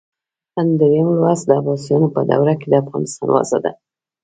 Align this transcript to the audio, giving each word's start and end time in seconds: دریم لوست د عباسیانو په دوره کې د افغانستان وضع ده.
دریم 0.79 1.07
لوست 1.19 1.43
د 1.47 1.51
عباسیانو 1.59 2.07
په 2.15 2.21
دوره 2.29 2.53
کې 2.59 2.67
د 2.69 2.73
افغانستان 2.83 3.27
وضع 3.35 3.57
ده. 3.63 3.71